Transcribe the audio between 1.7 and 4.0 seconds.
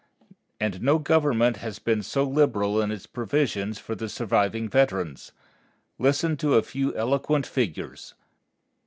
been so liberal in its provisions for